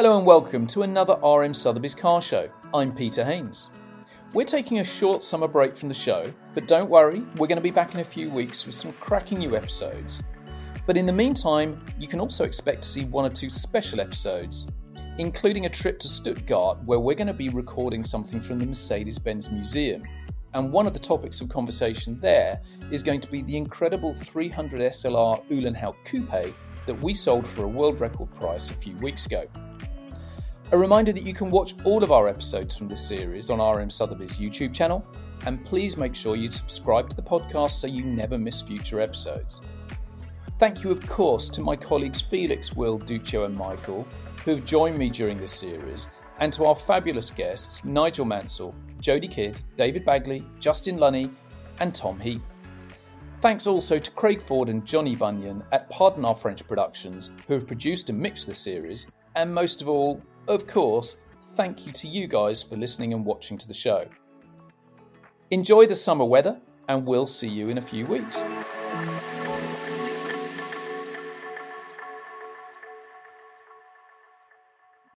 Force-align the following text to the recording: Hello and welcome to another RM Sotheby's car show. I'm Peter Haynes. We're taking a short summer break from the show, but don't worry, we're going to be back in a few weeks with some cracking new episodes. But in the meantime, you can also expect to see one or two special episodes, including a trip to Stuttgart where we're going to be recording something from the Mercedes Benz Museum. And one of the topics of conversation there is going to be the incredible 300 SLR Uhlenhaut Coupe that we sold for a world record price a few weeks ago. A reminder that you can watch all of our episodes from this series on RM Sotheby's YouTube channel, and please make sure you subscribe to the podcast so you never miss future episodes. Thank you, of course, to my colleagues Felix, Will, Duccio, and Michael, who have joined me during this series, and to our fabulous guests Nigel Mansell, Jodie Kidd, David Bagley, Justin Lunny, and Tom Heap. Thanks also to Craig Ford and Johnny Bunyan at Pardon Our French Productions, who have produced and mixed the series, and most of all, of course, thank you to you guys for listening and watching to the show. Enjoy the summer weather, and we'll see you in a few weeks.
Hello 0.00 0.16
and 0.16 0.26
welcome 0.26 0.66
to 0.68 0.80
another 0.80 1.18
RM 1.22 1.52
Sotheby's 1.52 1.94
car 1.94 2.22
show. 2.22 2.48
I'm 2.72 2.90
Peter 2.90 3.22
Haynes. 3.22 3.68
We're 4.32 4.46
taking 4.46 4.78
a 4.78 4.84
short 4.84 5.22
summer 5.22 5.46
break 5.46 5.76
from 5.76 5.90
the 5.90 5.94
show, 5.94 6.32
but 6.54 6.66
don't 6.66 6.88
worry, 6.88 7.20
we're 7.36 7.46
going 7.46 7.56
to 7.56 7.60
be 7.60 7.70
back 7.70 7.92
in 7.92 8.00
a 8.00 8.04
few 8.04 8.30
weeks 8.30 8.64
with 8.64 8.74
some 8.74 8.92
cracking 8.92 9.40
new 9.40 9.54
episodes. 9.54 10.22
But 10.86 10.96
in 10.96 11.04
the 11.04 11.12
meantime, 11.12 11.84
you 11.98 12.08
can 12.08 12.18
also 12.18 12.44
expect 12.44 12.80
to 12.80 12.88
see 12.88 13.04
one 13.04 13.26
or 13.26 13.28
two 13.28 13.50
special 13.50 14.00
episodes, 14.00 14.68
including 15.18 15.66
a 15.66 15.68
trip 15.68 15.98
to 15.98 16.08
Stuttgart 16.08 16.82
where 16.86 16.98
we're 16.98 17.14
going 17.14 17.26
to 17.26 17.34
be 17.34 17.50
recording 17.50 18.02
something 18.02 18.40
from 18.40 18.58
the 18.58 18.68
Mercedes 18.68 19.18
Benz 19.18 19.50
Museum. 19.50 20.02
And 20.54 20.72
one 20.72 20.86
of 20.86 20.94
the 20.94 20.98
topics 20.98 21.42
of 21.42 21.50
conversation 21.50 22.18
there 22.20 22.62
is 22.90 23.02
going 23.02 23.20
to 23.20 23.30
be 23.30 23.42
the 23.42 23.58
incredible 23.58 24.14
300 24.14 24.80
SLR 24.80 25.46
Uhlenhaut 25.48 25.96
Coupe 26.06 26.54
that 26.86 27.02
we 27.02 27.12
sold 27.12 27.46
for 27.46 27.64
a 27.64 27.68
world 27.68 28.00
record 28.00 28.32
price 28.32 28.70
a 28.70 28.74
few 28.74 28.96
weeks 28.96 29.26
ago. 29.26 29.46
A 30.72 30.78
reminder 30.78 31.12
that 31.12 31.26
you 31.26 31.34
can 31.34 31.50
watch 31.50 31.74
all 31.84 32.04
of 32.04 32.12
our 32.12 32.28
episodes 32.28 32.76
from 32.76 32.86
this 32.86 33.04
series 33.04 33.50
on 33.50 33.58
RM 33.58 33.90
Sotheby's 33.90 34.38
YouTube 34.38 34.72
channel, 34.72 35.04
and 35.44 35.64
please 35.64 35.96
make 35.96 36.14
sure 36.14 36.36
you 36.36 36.46
subscribe 36.46 37.08
to 37.08 37.16
the 37.16 37.22
podcast 37.22 37.72
so 37.72 37.88
you 37.88 38.04
never 38.04 38.38
miss 38.38 38.62
future 38.62 39.00
episodes. 39.00 39.62
Thank 40.58 40.84
you, 40.84 40.92
of 40.92 41.04
course, 41.08 41.48
to 41.48 41.60
my 41.60 41.74
colleagues 41.74 42.20
Felix, 42.20 42.72
Will, 42.72 43.00
Duccio, 43.00 43.46
and 43.46 43.58
Michael, 43.58 44.06
who 44.44 44.52
have 44.52 44.64
joined 44.64 44.96
me 44.96 45.10
during 45.10 45.40
this 45.40 45.50
series, 45.52 46.12
and 46.38 46.52
to 46.52 46.66
our 46.66 46.76
fabulous 46.76 47.30
guests 47.30 47.84
Nigel 47.84 48.24
Mansell, 48.24 48.72
Jodie 49.00 49.28
Kidd, 49.28 49.60
David 49.74 50.04
Bagley, 50.04 50.46
Justin 50.60 50.98
Lunny, 50.98 51.32
and 51.80 51.92
Tom 51.92 52.20
Heap. 52.20 52.42
Thanks 53.40 53.66
also 53.66 53.98
to 53.98 54.10
Craig 54.12 54.40
Ford 54.40 54.68
and 54.68 54.86
Johnny 54.86 55.16
Bunyan 55.16 55.64
at 55.72 55.90
Pardon 55.90 56.24
Our 56.24 56.34
French 56.36 56.64
Productions, 56.68 57.30
who 57.48 57.54
have 57.54 57.66
produced 57.66 58.08
and 58.08 58.20
mixed 58.20 58.46
the 58.46 58.54
series, 58.54 59.08
and 59.34 59.52
most 59.52 59.82
of 59.82 59.88
all, 59.88 60.22
of 60.50 60.66
course, 60.66 61.16
thank 61.54 61.86
you 61.86 61.92
to 61.92 62.08
you 62.08 62.26
guys 62.26 62.62
for 62.62 62.76
listening 62.76 63.14
and 63.14 63.24
watching 63.24 63.56
to 63.56 63.68
the 63.68 63.74
show. 63.74 64.06
Enjoy 65.50 65.86
the 65.86 65.94
summer 65.94 66.24
weather, 66.24 66.60
and 66.88 67.06
we'll 67.06 67.26
see 67.26 67.48
you 67.48 67.68
in 67.68 67.78
a 67.78 67.82
few 67.82 68.04
weeks. 68.06 68.42